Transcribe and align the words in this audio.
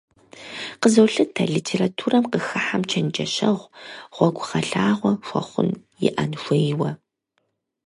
Къызолъытэ, 0.81 1.43
литературэм 1.53 2.23
къыхыхьэм 2.31 2.81
чэнджэщэгъу, 2.89 3.71
гъуэгугъэлъагъуэ 4.15 5.11
хуэхъун 5.27 5.69
иӀэн 6.07 6.31
хуейуи. 6.41 6.91